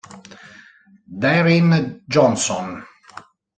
Darin 1.21 2.01
Johnson 2.09 2.81